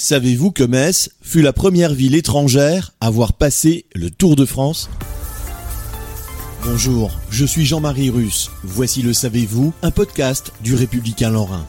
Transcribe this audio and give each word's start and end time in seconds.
Savez-vous 0.00 0.52
que 0.52 0.62
Metz 0.62 1.10
fut 1.20 1.42
la 1.42 1.52
première 1.52 1.92
ville 1.92 2.14
étrangère 2.14 2.92
à 3.00 3.08
avoir 3.08 3.32
passé 3.32 3.84
le 3.96 4.12
Tour 4.12 4.36
de 4.36 4.44
France? 4.44 4.88
Bonjour, 6.62 7.10
je 7.30 7.44
suis 7.44 7.66
Jean-Marie 7.66 8.08
Russe. 8.08 8.48
Voici 8.62 9.02
le 9.02 9.12
Savez-vous, 9.12 9.72
un 9.82 9.90
podcast 9.90 10.52
du 10.62 10.76
Républicain 10.76 11.30
Lorrain. 11.30 11.66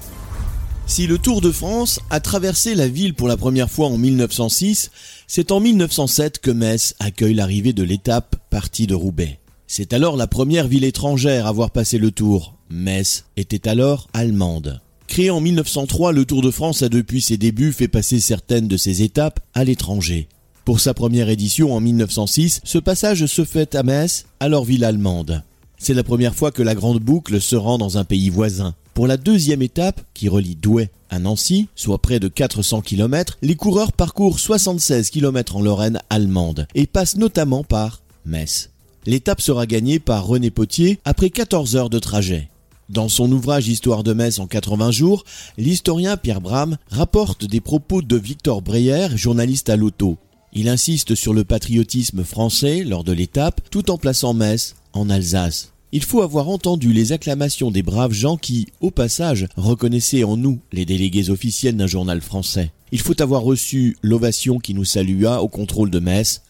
Si 0.85 1.07
le 1.07 1.17
Tour 1.17 1.41
de 1.41 1.51
France 1.51 2.01
a 2.11 2.19
traversé 2.19 2.75
la 2.75 2.87
ville 2.87 3.15
pour 3.15 3.27
la 3.27 3.35
première 3.35 3.71
fois 3.71 3.87
en 3.87 3.97
1906, 3.97 4.91
c'est 5.25 5.51
en 5.51 5.59
1907 5.59 6.37
que 6.37 6.51
Metz 6.51 6.93
accueille 6.99 7.33
l'arrivée 7.33 7.73
de 7.73 7.81
l'étape 7.81 8.35
partie 8.51 8.85
de 8.85 8.93
Roubaix. 8.93 9.39
C'est 9.65 9.91
alors 9.91 10.15
la 10.15 10.27
première 10.27 10.67
ville 10.67 10.83
étrangère 10.83 11.47
à 11.47 11.49
avoir 11.49 11.71
passé 11.71 11.97
le 11.97 12.11
Tour. 12.11 12.53
Metz 12.69 13.25
était 13.37 13.67
alors 13.67 14.07
allemande. 14.13 14.81
Créé 15.09 15.31
en 15.31 15.41
1903, 15.41 16.11
le 16.11 16.23
Tour 16.23 16.43
de 16.43 16.51
France 16.51 16.83
a 16.83 16.87
depuis 16.87 17.19
ses 17.19 17.35
débuts 17.35 17.73
fait 17.73 17.87
passer 17.87 18.19
certaines 18.19 18.67
de 18.67 18.77
ses 18.77 19.01
étapes 19.01 19.39
à 19.55 19.63
l'étranger. 19.63 20.27
Pour 20.65 20.79
sa 20.79 20.93
première 20.93 21.29
édition 21.29 21.73
en 21.73 21.79
1906, 21.79 22.61
ce 22.63 22.77
passage 22.77 23.25
se 23.25 23.43
fait 23.43 23.73
à 23.73 23.81
Metz, 23.81 24.27
alors 24.39 24.65
ville 24.65 24.85
allemande. 24.85 25.41
C'est 25.79 25.95
la 25.95 26.03
première 26.03 26.35
fois 26.35 26.51
que 26.51 26.61
la 26.61 26.75
Grande 26.75 26.99
Boucle 26.99 27.41
se 27.41 27.55
rend 27.55 27.79
dans 27.79 27.97
un 27.97 28.03
pays 28.03 28.29
voisin. 28.29 28.75
Pour 28.93 29.07
la 29.07 29.17
deuxième 29.17 29.63
étape, 29.63 29.99
qui 30.13 30.29
relie 30.29 30.55
Douai 30.55 30.91
à 31.09 31.17
Nancy, 31.17 31.69
soit 31.75 31.97
près 31.97 32.19
de 32.19 32.27
400 32.27 32.81
km, 32.81 33.39
les 33.41 33.55
coureurs 33.55 33.93
parcourent 33.93 34.39
76 34.39 35.09
km 35.09 35.55
en 35.55 35.63
Lorraine 35.63 35.99
allemande 36.11 36.67
et 36.75 36.85
passent 36.85 37.17
notamment 37.17 37.63
par 37.63 38.03
Metz. 38.25 38.69
L'étape 39.07 39.41
sera 39.41 39.65
gagnée 39.65 39.97
par 39.97 40.27
René 40.27 40.51
Potier 40.51 40.99
après 41.03 41.31
14 41.31 41.75
heures 41.75 41.89
de 41.89 41.97
trajet. 41.97 42.51
Dans 42.89 43.07
son 43.07 43.31
ouvrage 43.31 43.67
Histoire 43.67 44.01
de 44.01 44.13
Metz 44.13 44.39
en 44.39 44.47
80 44.47 44.89
jours, 44.89 45.23
l'historien 45.59 46.17
Pierre 46.17 46.41
Bram 46.41 46.77
rapporte 46.89 47.45
des 47.45 47.61
propos 47.61 48.01
de 48.01 48.15
Victor 48.15 48.63
Breyer, 48.63 49.09
journaliste 49.15 49.69
à 49.69 49.75
l'auto. 49.75 50.17
Il 50.53 50.67
insiste 50.67 51.13
sur 51.13 51.35
le 51.35 51.43
patriotisme 51.43 52.23
français 52.23 52.83
lors 52.83 53.03
de 53.03 53.11
l'étape, 53.11 53.61
tout 53.69 53.91
en 53.91 53.99
plaçant 53.99 54.33
Metz 54.33 54.75
en 54.93 55.07
Alsace. 55.07 55.71
Il 55.91 56.03
faut 56.03 56.23
avoir 56.23 56.49
entendu 56.49 56.91
les 56.91 57.11
acclamations 57.11 57.69
des 57.69 57.83
braves 57.83 58.13
gens 58.13 58.37
qui, 58.37 58.65
au 58.81 58.89
passage, 58.89 59.45
reconnaissaient 59.55 60.23
en 60.23 60.35
nous 60.35 60.59
les 60.71 60.85
délégués 60.85 61.29
officiels 61.29 61.77
d'un 61.77 61.85
journal 61.85 62.21
français. 62.21 62.71
Il 62.91 63.01
faut 63.01 63.21
avoir 63.21 63.43
reçu 63.43 63.97
l'ovation 64.01 64.57
qui 64.57 64.73
nous 64.73 64.85
salua 64.85 65.43
au 65.43 65.47
contrôle 65.47 65.91
de 65.91 65.99
Metz 65.99 66.41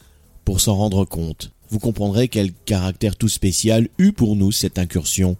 pour 0.46 0.62
s'en 0.62 0.76
rendre 0.76 1.04
compte. 1.04 1.52
Vous 1.70 1.80
comprendrez 1.80 2.30
quel 2.30 2.54
caractère 2.54 3.18
tout 3.18 3.28
spécial 3.28 3.90
eut 3.98 4.14
pour 4.14 4.38
nous 4.38 4.54
cette 4.54 4.80
incursion 4.80 5.36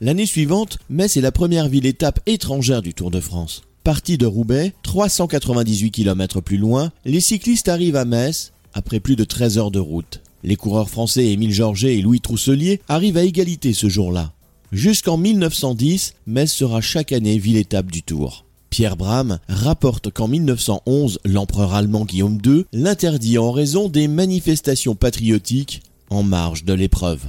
L'année 0.00 0.26
suivante, 0.26 0.78
Metz 0.88 1.16
est 1.16 1.20
la 1.20 1.32
première 1.32 1.68
ville-étape 1.68 2.20
étrangère 2.26 2.80
du 2.80 2.94
Tour 2.94 3.10
de 3.10 3.20
France. 3.20 3.62
Parti 3.84 4.18
de 4.18 4.26
Roubaix, 4.26 4.72
398 4.82 5.90
km 5.90 6.40
plus 6.40 6.56
loin, 6.56 6.92
les 7.04 7.20
cyclistes 7.20 7.68
arrivent 7.68 7.96
à 7.96 8.04
Metz 8.04 8.52
après 8.72 9.00
plus 9.00 9.16
de 9.16 9.24
13 9.24 9.58
heures 9.58 9.70
de 9.70 9.78
route. 9.78 10.20
Les 10.42 10.56
coureurs 10.56 10.88
français 10.88 11.26
Émile 11.26 11.52
Georget 11.52 11.98
et 11.98 12.02
Louis 12.02 12.20
Trousselier 12.20 12.80
arrivent 12.88 13.18
à 13.18 13.24
égalité 13.24 13.72
ce 13.72 13.88
jour-là. 13.88 14.32
Jusqu'en 14.72 15.16
1910, 15.16 16.14
Metz 16.26 16.50
sera 16.50 16.80
chaque 16.80 17.12
année 17.12 17.38
ville-étape 17.38 17.90
du 17.90 18.02
Tour. 18.02 18.46
Pierre 18.70 18.96
Bram 18.96 19.38
rapporte 19.48 20.10
qu'en 20.10 20.28
1911, 20.28 21.18
l'empereur 21.24 21.74
allemand 21.74 22.04
Guillaume 22.04 22.38
II 22.44 22.64
l'interdit 22.72 23.36
en 23.36 23.50
raison 23.50 23.88
des 23.88 24.06
manifestations 24.06 24.94
patriotiques 24.94 25.82
en 26.08 26.22
marge 26.22 26.64
de 26.64 26.72
l'épreuve. 26.72 27.26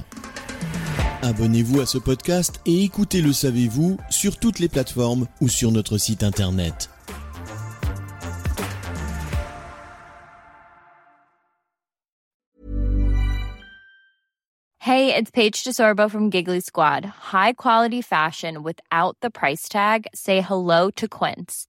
Abonnez-vous 1.24 1.80
à 1.80 1.86
ce 1.86 1.98
podcast 1.98 2.60
et 2.66 2.82
écoutez 2.82 3.22
Le 3.22 3.32
Savez-vous 3.32 3.96
sur 4.10 4.40
toutes 4.40 4.58
les 4.58 4.68
plateformes 4.68 5.28
ou 5.40 5.48
sur 5.48 5.70
notre 5.70 5.96
site 5.96 6.24
internet. 6.24 6.90
Hey, 14.80 15.14
it's 15.14 15.30
Paige 15.30 15.62
DeSorbo 15.62 16.10
from 16.10 16.28
Giggly 16.28 16.58
Squad. 16.58 17.04
High 17.32 17.52
quality 17.52 18.02
fashion 18.02 18.64
without 18.64 19.16
the 19.20 19.30
price 19.30 19.68
tag. 19.68 20.08
Say 20.12 20.40
hello 20.40 20.90
to 20.96 21.06
Quince. 21.06 21.68